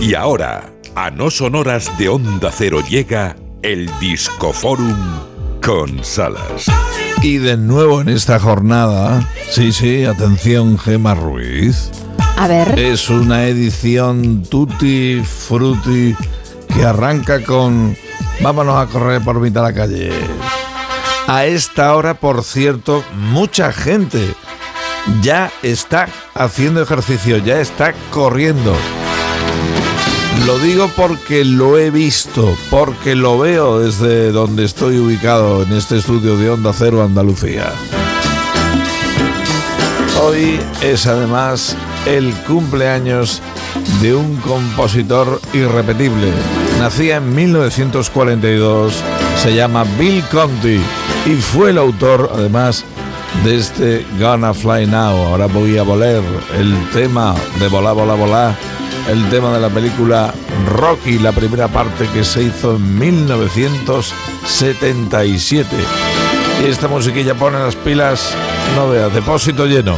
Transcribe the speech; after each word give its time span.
Y 0.00 0.14
ahora, 0.14 0.72
a 0.94 1.10
no 1.10 1.30
sonoras 1.30 1.96
de 1.98 2.08
Onda 2.08 2.50
Cero 2.50 2.82
llega 2.88 3.36
el 3.62 3.90
Discoforum 4.00 4.96
con 5.62 6.02
Salas. 6.02 6.66
Y 7.22 7.36
de 7.36 7.56
nuevo 7.56 8.00
en 8.00 8.08
esta 8.08 8.40
jornada, 8.40 9.28
sí, 9.50 9.72
sí, 9.72 10.04
atención 10.04 10.78
Gema 10.78 11.14
Ruiz. 11.14 11.90
A 12.36 12.48
ver. 12.48 12.78
Es 12.78 13.10
una 13.10 13.44
edición 13.44 14.42
tutti 14.42 15.22
frutti 15.22 16.16
que 16.74 16.84
arranca 16.84 17.44
con 17.44 17.94
vámonos 18.40 18.76
a 18.76 18.86
correr 18.86 19.22
por 19.22 19.38
mitad 19.38 19.62
de 19.62 19.68
la 19.68 19.74
calle. 19.74 20.12
A 21.26 21.44
esta 21.44 21.94
hora, 21.94 22.14
por 22.14 22.42
cierto, 22.42 23.04
mucha 23.14 23.72
gente 23.72 24.34
ya 25.22 25.50
está 25.62 26.08
haciendo 26.34 26.82
ejercicio, 26.82 27.38
ya 27.38 27.60
está 27.60 27.94
corriendo. 28.10 28.74
Lo 30.46 30.58
digo 30.58 30.90
porque 30.96 31.44
lo 31.44 31.78
he 31.78 31.90
visto, 31.90 32.56
porque 32.70 33.14
lo 33.14 33.38
veo 33.38 33.80
desde 33.80 34.32
donde 34.32 34.64
estoy 34.64 34.98
ubicado 34.98 35.62
en 35.62 35.72
este 35.72 35.98
estudio 35.98 36.36
de 36.36 36.50
Onda 36.50 36.72
Cero 36.72 37.02
Andalucía. 37.02 37.72
Hoy 40.22 40.60
es 40.82 41.06
además 41.06 41.76
el 42.06 42.32
cumpleaños 42.46 43.42
de 44.00 44.14
un 44.14 44.36
compositor 44.36 45.40
irrepetible. 45.52 46.32
Nacía 46.78 47.16
en 47.16 47.34
1942, 47.34 48.94
se 49.36 49.54
llama 49.54 49.84
Bill 49.98 50.22
Conti 50.30 50.80
y 51.26 51.34
fue 51.36 51.70
el 51.70 51.78
autor 51.78 52.30
además 52.34 52.84
de 53.44 53.56
este 53.56 54.06
Gonna 54.18 54.52
Fly 54.54 54.86
Now. 54.86 55.26
Ahora 55.26 55.44
voy 55.46 55.76
a 55.78 55.82
volar 55.82 56.22
el 56.58 56.74
tema 56.90 57.34
de 57.58 57.68
Volá, 57.68 57.92
Volá, 57.92 58.14
Volá, 58.14 58.54
el 59.08 59.28
tema 59.30 59.52
de 59.52 59.60
la 59.60 59.68
película 59.68 60.32
Rocky, 60.66 61.18
la 61.18 61.32
primera 61.32 61.68
parte 61.68 62.06
que 62.08 62.24
se 62.24 62.44
hizo 62.44 62.76
en 62.76 62.98
1977. 62.98 65.76
Y 66.62 66.66
esta 66.66 66.88
musiquilla 66.88 67.34
pone 67.34 67.58
las 67.58 67.76
pilas, 67.76 68.34
no 68.76 68.88
veas, 68.88 69.12
depósito 69.14 69.66
lleno. 69.66 69.96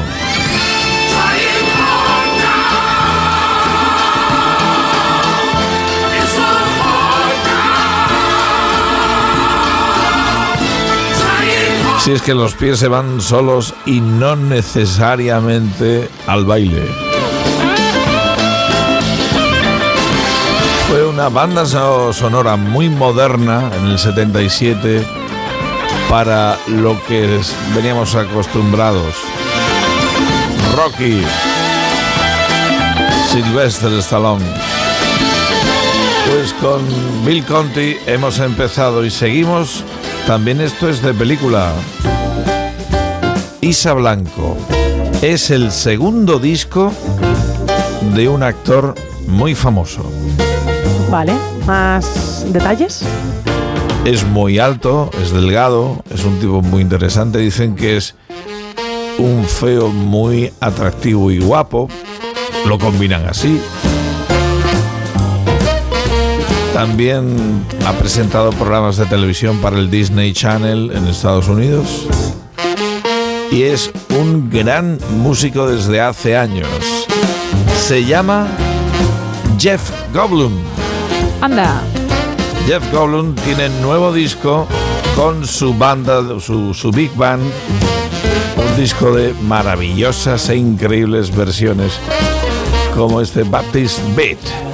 Si 12.03 12.11
es 12.11 12.21
que 12.21 12.35
los 12.35 12.55
pies 12.55 12.81
se 12.81 12.89
van 12.89 13.21
solos 13.21 13.75
y 13.87 14.01
no 14.01 14.35
necesariamente 14.35 16.09
al 16.27 16.45
baile. 16.45 16.83
Fue 20.89 21.07
una 21.07 21.29
banda 21.29 21.65
sonora 21.65 22.57
muy 22.57 22.89
moderna 22.89 23.71
en 23.79 23.87
el 23.87 24.01
77 24.01 25.07
para 26.11 26.59
lo 26.67 27.01
que 27.05 27.41
veníamos 27.73 28.17
acostumbrados. 28.17 29.15
Rocky, 30.75 31.23
Sylvester 33.31 33.93
Stallone. 34.01 34.45
Pues 36.29 36.53
con 36.55 36.83
Bill 37.25 37.45
Conti 37.45 37.97
hemos 38.07 38.41
empezado 38.41 39.05
y 39.05 39.11
seguimos 39.11 39.85
también 40.27 40.61
esto 40.61 40.89
es 40.89 41.03
de 41.03 41.15
película. 41.15 41.73
Isa 43.61 43.93
Blanco 43.95 44.57
es 45.21 45.51
el 45.51 45.71
segundo 45.71 46.39
disco 46.39 46.93
de 48.15 48.29
un 48.29 48.43
actor 48.43 48.95
muy 49.27 49.55
famoso. 49.55 50.03
Vale, 51.11 51.33
¿más 51.67 52.45
detalles? 52.53 53.03
Es 54.05 54.25
muy 54.25 54.59
alto, 54.59 55.11
es 55.23 55.31
delgado, 55.31 56.03
es 56.11 56.25
un 56.25 56.39
tipo 56.41 56.63
muy 56.63 56.83
interesante. 56.83 57.39
Dicen 57.39 57.77
que 57.77 57.97
es 57.97 58.15
un 59.19 59.45
feo 59.45 59.89
muy 59.89 60.53
atractivo 60.61 61.31
y 61.31 61.39
guapo. 61.39 61.89
Lo 62.67 62.79
combinan 62.79 63.27
así. 63.27 63.61
También 66.73 67.65
ha 67.87 67.93
presentado 67.93 68.51
programas 68.51 68.97
de 68.97 69.05
televisión 69.05 69.59
para 69.59 69.79
el 69.79 69.91
Disney 69.91 70.33
Channel 70.33 70.91
en 70.95 71.07
Estados 71.07 71.49
Unidos. 71.49 72.07
Y 73.51 73.65
es 73.65 73.91
un 74.19 74.49
gran 74.49 74.99
músico 75.19 75.67
desde 75.67 76.01
hace 76.01 76.37
años. 76.37 76.69
Se 77.79 78.05
llama 78.05 78.47
Jeff 79.59 79.91
Goblin. 80.15 80.59
Anda. 81.43 81.83
Jeff 82.67 82.91
Goblin 82.91 83.35
tiene 83.35 83.69
nuevo 83.81 84.13
disco 84.13 84.67
con 85.15 85.47
su 85.47 85.75
banda, 85.75 86.23
su, 86.41 86.73
su 86.73 86.91
big 86.91 87.15
band. 87.17 87.43
Un 88.57 88.77
disco 88.81 89.13
de 89.13 89.35
maravillosas 89.43 90.49
e 90.49 90.57
increíbles 90.57 91.35
versiones 91.37 91.93
como 92.95 93.21
este 93.21 93.43
Baptist 93.43 93.99
Beat. 94.17 94.72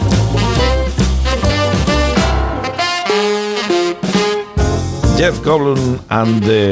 Jeff 5.18 5.42
Goblin 5.42 5.98
and 6.10 6.40
the 6.44 6.70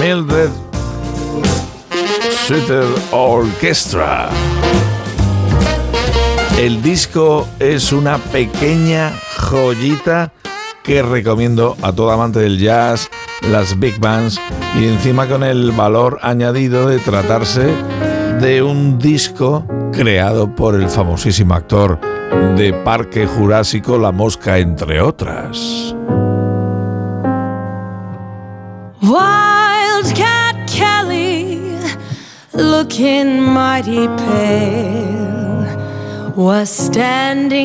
Mildred 0.00 0.50
Sutter 2.44 2.84
Orchestra. 3.12 4.28
El 6.58 6.82
disco 6.82 7.46
es 7.60 7.92
una 7.92 8.18
pequeña 8.18 9.12
joyita 9.38 10.32
que 10.82 11.02
recomiendo 11.02 11.76
a 11.82 11.92
todo 11.92 12.10
amante 12.10 12.40
del 12.40 12.58
jazz, 12.58 13.08
las 13.48 13.78
big 13.78 14.00
bands 14.00 14.40
y 14.76 14.88
encima 14.88 15.28
con 15.28 15.44
el 15.44 15.70
valor 15.70 16.18
añadido 16.22 16.88
de 16.88 16.98
tratarse 16.98 17.72
de 18.40 18.60
un 18.60 18.98
disco 18.98 19.64
creado 19.92 20.52
por 20.56 20.74
el 20.74 20.88
famosísimo 20.88 21.54
actor 21.54 22.00
de 22.56 22.72
Parque 22.72 23.24
Jurásico 23.28 23.98
La 23.98 24.10
Mosca, 24.10 24.58
entre 24.58 25.00
otras. 25.00 25.94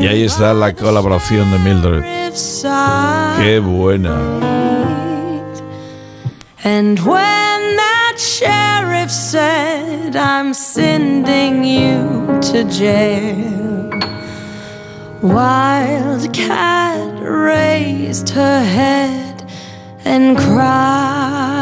Y 0.04 0.08
ahí 0.08 0.24
está 0.24 0.54
la 0.54 0.74
colaboración 0.74 1.52
de 1.52 1.60
Mildred. 1.60 2.04
Qué 3.38 3.60
buena. 3.60 4.16
And 6.64 6.98
when 7.00 7.76
that 7.76 8.16
sheriff 8.18 9.12
said, 9.12 10.16
I'm 10.16 10.54
sending 10.54 11.64
you 11.64 12.40
to 12.52 12.64
jail, 12.64 13.92
Wildcat 15.22 17.20
raised 17.22 18.30
her 18.30 18.64
head 18.64 19.44
and 20.06 20.38
cried. 20.38 21.55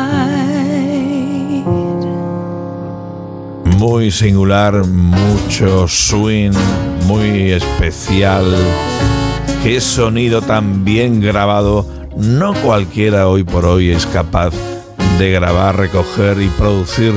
Muy 3.85 4.11
singular, 4.11 4.85
mucho 4.87 5.89
swing, 5.89 6.53
muy 7.05 7.51
especial. 7.51 8.45
Qué 9.61 9.81
sonido 9.81 10.41
tan 10.41 10.85
bien 10.85 11.19
grabado. 11.19 11.85
No 12.15 12.53
cualquiera 12.53 13.27
hoy 13.27 13.43
por 13.43 13.65
hoy 13.65 13.89
es 13.89 14.05
capaz 14.05 14.53
de 15.19 15.31
grabar, 15.31 15.75
recoger 15.75 16.41
y 16.41 16.47
producir 16.47 17.11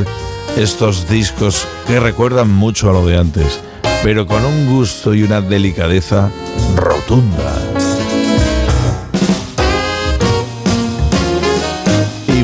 estos 0.56 1.08
discos 1.08 1.68
que 1.86 2.00
recuerdan 2.00 2.50
mucho 2.50 2.90
a 2.90 2.94
lo 2.94 3.06
de 3.06 3.16
antes, 3.16 3.60
pero 4.02 4.26
con 4.26 4.44
un 4.44 4.66
gusto 4.74 5.14
y 5.14 5.22
una 5.22 5.40
delicadeza 5.40 6.32
rotunda. 6.74 7.54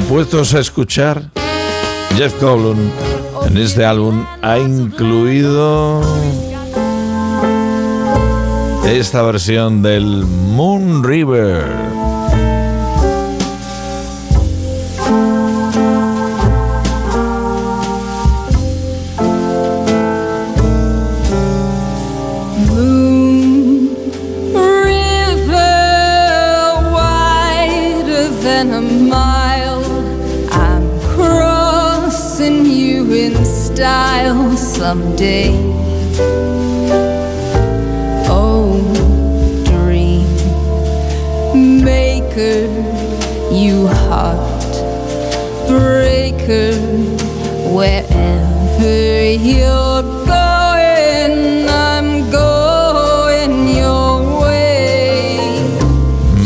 puestos 0.09 0.55
a 0.55 0.61
escuchar, 0.61 1.23
Jeff 2.17 2.39
Goblin 2.41 2.93
en 3.47 3.57
este 3.57 3.85
álbum 3.85 4.25
ha 4.43 4.59
incluido 4.59 6.01
esta 8.87 9.23
versión 9.23 9.83
del 9.83 10.25
Moon 10.27 11.03
River. 11.03 11.65
Someday. 34.57 35.51
Oh, 38.29 38.79
dream 39.65 40.27
maker, 41.83 42.69
you 43.51 43.89
heart 43.89 44.73
breaker, 45.67 46.73
wherever 47.75 49.33
you're 49.51 50.03
going, 50.27 51.69
I'm 51.69 52.31
going 52.31 53.77
your 53.77 54.41
way. 54.43 55.39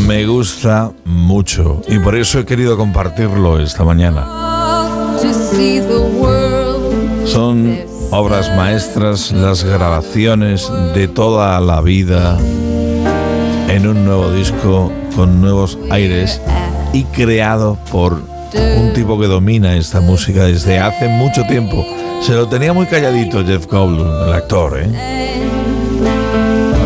Me 0.07 0.25
gusta 0.25 0.91
mucho 1.05 1.81
y 1.87 1.99
por 1.99 2.15
eso 2.15 2.39
he 2.39 2.45
querido 2.45 2.77
compartirlo 2.77 3.59
esta 3.59 3.83
mañana. 3.83 4.25
To 5.21 5.33
see 5.33 5.79
the. 5.79 6.16
Son 7.37 7.77
obras 8.09 8.49
maestras, 8.55 9.31
las 9.31 9.63
grabaciones 9.63 10.71
de 10.95 11.07
toda 11.07 11.59
la 11.59 11.81
vida 11.81 12.35
en 13.67 13.87
un 13.87 14.05
nuevo 14.05 14.31
disco 14.31 14.91
con 15.15 15.39
nuevos 15.39 15.77
aires 15.91 16.41
y 16.93 17.03
creado 17.03 17.77
por 17.91 18.13
un 18.79 18.91
tipo 18.95 19.19
que 19.19 19.27
domina 19.27 19.75
esta 19.75 20.01
música 20.01 20.45
desde 20.45 20.79
hace 20.79 21.09
mucho 21.09 21.43
tiempo. 21.43 21.85
Se 22.21 22.33
lo 22.33 22.47
tenía 22.47 22.73
muy 22.73 22.87
calladito 22.87 23.45
Jeff 23.45 23.67
Goldblum, 23.67 24.29
el 24.29 24.33
actor, 24.33 24.79
¿eh? 24.81 25.43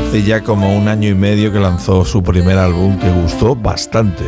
Hace 0.10 0.24
ya 0.24 0.44
como 0.44 0.76
un 0.76 0.90
año 0.90 1.08
y 1.08 1.16
medio 1.16 1.54
que 1.54 1.60
lanzó 1.60 2.04
su 2.04 2.22
primer 2.22 2.58
álbum 2.58 3.00
que 3.00 3.10
gustó 3.10 3.56
bastante. 3.56 4.26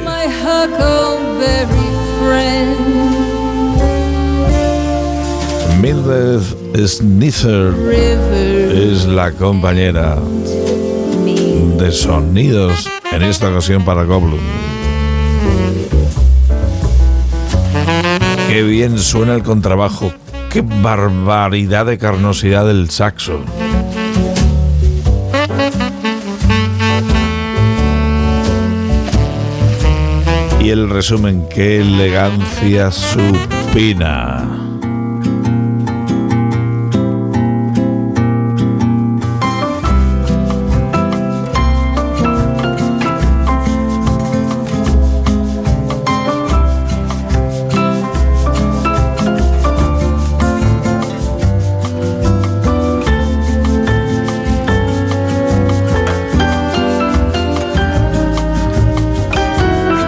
Mildred 5.83 6.39
Snither 6.87 7.73
River 7.73 8.71
es 8.71 9.05
la 9.05 9.33
compañera 9.33 10.15
de 11.77 11.91
sonidos 11.91 12.89
en 13.11 13.21
esta 13.21 13.49
ocasión 13.49 13.83
para 13.83 14.05
Goblin. 14.05 14.39
Qué 18.47 18.63
bien 18.63 18.97
suena 18.97 19.35
el 19.35 19.43
contrabajo, 19.43 20.13
qué 20.49 20.61
barbaridad 20.61 21.85
de 21.87 21.97
carnosidad 21.97 22.65
del 22.65 22.89
saxo. 22.89 23.41
Y 30.61 30.69
el 30.69 30.89
resumen, 30.89 31.45
qué 31.53 31.81
elegancia 31.81 32.89
supina. 32.89 34.52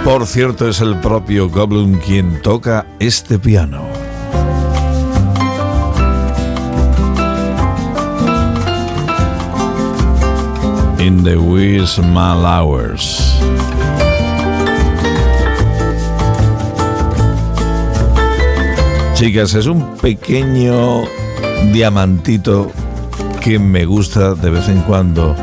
Por 0.06 0.28
cierto, 0.28 0.70
es 0.70 0.82
el 0.82 1.00
propio 1.00 1.50
Goblin 1.50 1.98
quien 1.98 2.40
toca 2.44 2.86
este 3.00 3.40
piano. 3.40 3.82
In 11.00 11.24
the 11.24 11.36
wee 11.36 11.84
small 11.88 12.46
hours. 12.46 13.36
Chicas, 19.16 19.56
es 19.56 19.66
un 19.66 19.98
pequeño 19.98 21.06
diamantito 21.74 22.72
que 23.42 23.58
me 23.58 23.86
gusta 23.86 24.36
de 24.36 24.52
vez 24.52 24.70
en 24.70 24.82
cuando 24.82 25.36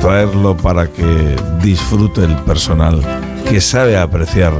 traerlo 0.00 0.56
para 0.56 0.86
que 0.86 1.34
disfrute 1.60 2.22
el 2.24 2.36
personal 2.44 3.19
que 3.50 3.60
sabe 3.60 3.98
apreciar 3.98 4.52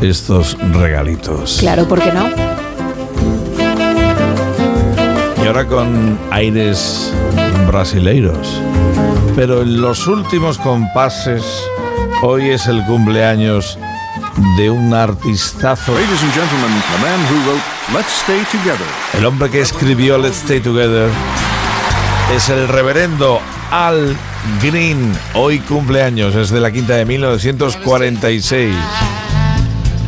estos 0.00 0.56
regalitos. 0.72 1.58
Claro, 1.60 1.86
¿por 1.86 2.00
qué 2.00 2.10
no? 2.10 2.30
Y 5.42 5.46
ahora 5.46 5.66
con 5.66 6.18
aires 6.30 7.12
brasileiros. 7.66 8.62
Pero 9.36 9.60
en 9.60 9.82
los 9.82 10.06
últimos 10.06 10.56
compases, 10.56 11.44
hoy 12.22 12.48
es 12.48 12.66
el 12.66 12.82
cumpleaños 12.86 13.78
de 14.56 14.70
un 14.70 14.94
artistazo. 14.94 15.92
Ladies 15.92 16.22
and 16.22 16.32
gentlemen, 16.32 16.82
the 16.92 17.02
man 17.02 17.20
who 17.28 17.50
wrote 17.50 17.62
Let's 17.92 18.22
Stay 18.22 18.42
Together. 18.50 18.86
El 19.18 19.26
hombre 19.26 19.50
que 19.50 19.60
escribió 19.60 20.16
Let's 20.16 20.38
Stay 20.38 20.60
Together 20.60 21.10
es 22.34 22.48
el 22.48 22.68
reverendo 22.68 23.38
Al 23.70 24.16
Green. 24.62 25.12
Hoy 25.34 25.58
cumpleaños, 25.60 26.34
es 26.34 26.50
de 26.50 26.60
la 26.60 26.70
quinta 26.70 26.94
de 26.94 27.04
1946. 27.04 28.74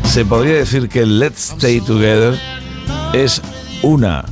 Se 0.05 0.25
podría 0.25 0.55
decir 0.55 0.89
que 0.89 1.07
Let's 1.07 1.53
Stay 1.53 1.81
Together 1.81 2.39
es 3.13 3.41
una 3.83 4.25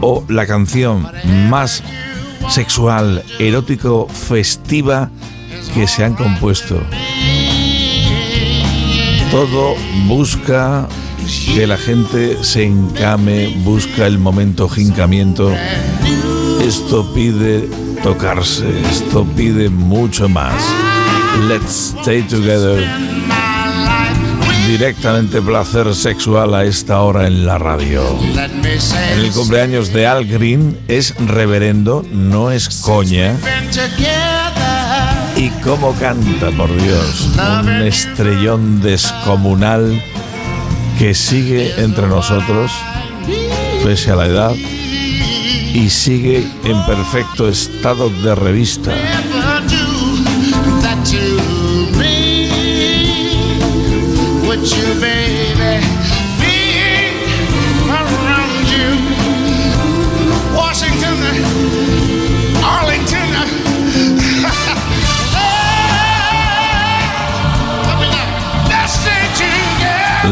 o 0.00 0.24
la 0.28 0.46
canción 0.46 1.06
más 1.48 1.82
sexual, 2.48 3.24
erótico, 3.38 4.08
festiva 4.08 5.10
que 5.74 5.86
se 5.86 6.04
han 6.04 6.14
compuesto. 6.14 6.80
Todo 9.30 9.74
busca 10.06 10.88
que 11.54 11.66
la 11.66 11.76
gente 11.76 12.42
se 12.44 12.64
encame, 12.64 13.48
busca 13.64 14.06
el 14.06 14.18
momento 14.18 14.68
jincamiento. 14.68 15.52
Esto 16.66 17.06
pide 17.14 17.70
tocarse, 18.02 18.66
esto 18.90 19.24
pide 19.36 19.68
mucho 19.70 20.28
más. 20.28 20.60
Let's 21.48 21.94
stay 22.00 22.22
together. 22.22 22.84
Directamente 24.66 25.40
placer 25.40 25.94
sexual 25.94 26.56
a 26.56 26.64
esta 26.64 27.02
hora 27.02 27.28
en 27.28 27.46
la 27.46 27.58
radio. 27.58 28.02
En 28.20 29.18
el 29.20 29.30
cumpleaños 29.30 29.92
de 29.92 30.08
Al 30.08 30.26
Green 30.26 30.76
es 30.88 31.14
reverendo, 31.18 32.04
no 32.10 32.50
es 32.50 32.68
coña. 32.80 33.36
Y 35.36 35.50
cómo 35.62 35.92
canta, 35.94 36.50
por 36.50 36.68
Dios, 36.82 37.28
un 37.60 37.68
estrellón 37.82 38.80
descomunal 38.82 40.02
que 40.98 41.14
sigue 41.14 41.80
entre 41.80 42.08
nosotros, 42.08 42.72
pese 43.84 44.10
a 44.10 44.16
la 44.16 44.26
edad, 44.26 44.52
y 45.76 45.90
sigue 45.90 46.38
en 46.64 46.86
perfecto 46.86 47.48
estado 47.48 48.08
de 48.08 48.34
revista. 48.34 48.94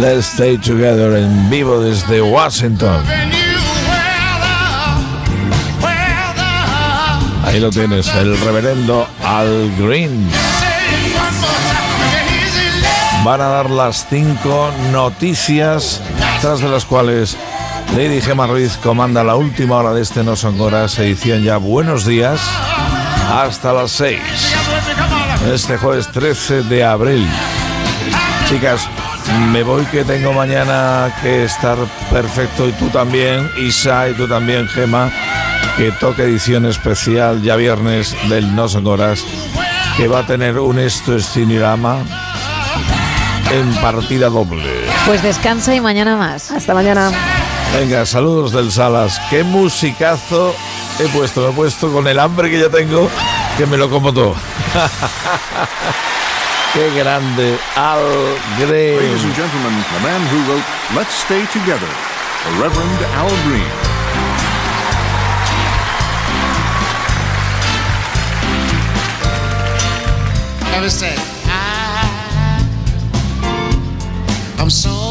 Let's 0.00 0.26
Stay 0.26 0.56
Together 0.58 1.16
en 1.16 1.50
vivo 1.50 1.80
desde 1.80 2.22
Washington. 2.22 3.43
Ahí 7.54 7.60
lo 7.60 7.70
tienes, 7.70 8.08
el 8.16 8.36
reverendo 8.40 9.06
Al 9.22 9.70
Green. 9.78 10.28
Van 13.22 13.40
a 13.40 13.44
dar 13.44 13.70
las 13.70 14.08
cinco 14.10 14.72
noticias, 14.90 16.00
tras 16.40 16.58
de 16.58 16.68
las 16.68 16.84
cuales 16.84 17.36
Lady 17.96 18.20
Gemma 18.20 18.48
Ruiz 18.48 18.76
comanda 18.78 19.22
la 19.22 19.36
última 19.36 19.76
hora 19.76 19.92
de 19.92 20.02
este 20.02 20.24
No 20.24 20.34
Son 20.34 20.60
Horas, 20.60 20.98
edición 20.98 21.44
ya 21.44 21.58
Buenos 21.58 22.04
Días, 22.04 22.40
hasta 23.32 23.72
las 23.72 23.92
seis. 23.92 24.18
Este 25.46 25.76
jueves 25.76 26.10
13 26.10 26.64
de 26.64 26.82
abril. 26.82 27.24
Chicas, 28.48 28.88
me 29.52 29.62
voy 29.62 29.84
que 29.86 30.02
tengo 30.02 30.32
mañana 30.32 31.14
que 31.22 31.44
estar 31.44 31.78
perfecto 32.10 32.68
y 32.68 32.72
tú 32.72 32.88
también, 32.88 33.48
Isa 33.64 34.08
y 34.08 34.14
tú 34.14 34.26
también, 34.26 34.66
Gema, 34.66 35.08
que 35.76 35.90
toque 35.92 36.22
edición 36.22 36.66
especial 36.66 37.42
ya 37.42 37.56
viernes 37.56 38.14
del 38.28 38.54
No 38.54 38.68
Son 38.68 38.86
Horas, 38.86 39.24
que 39.96 40.06
va 40.06 40.20
a 40.20 40.26
tener 40.26 40.58
un 40.58 40.78
esto 40.78 41.16
es 41.16 41.32
Cinirama 41.32 41.98
en 43.50 43.74
partida 43.76 44.28
doble. 44.28 44.86
Pues 45.06 45.22
descansa 45.22 45.74
y 45.74 45.80
mañana 45.80 46.16
más. 46.16 46.50
Hasta 46.50 46.74
mañana. 46.74 47.10
Venga, 47.74 48.06
saludos 48.06 48.52
del 48.52 48.70
Salas. 48.70 49.20
Qué 49.30 49.42
musicazo 49.42 50.54
he 50.98 51.08
puesto, 51.08 51.40
me 51.42 51.48
he 51.48 51.52
puesto 51.52 51.92
con 51.92 52.06
el 52.06 52.20
hambre 52.20 52.50
que 52.50 52.60
ya 52.60 52.68
tengo, 52.68 53.10
que 53.56 53.66
me 53.66 53.76
lo 53.76 53.90
como 53.90 54.14
todo. 54.14 54.34
Qué 56.72 56.90
grande, 56.96 57.58
Al 57.76 58.00
Green. 58.58 58.96
Ladies 58.96 59.24
and 59.24 59.34
gentlemen, 59.34 59.84
the 59.94 60.00
man 60.02 60.20
who 60.26 60.38
wrote 60.52 60.64
Let's 60.96 61.14
Stay 61.14 61.46
Together, 61.52 61.88
the 62.44 62.50
Reverend 62.62 63.04
Al 63.16 63.30
Green. 63.48 63.93
I, 71.46 72.58
I'm 74.58 74.68
so 74.68 75.03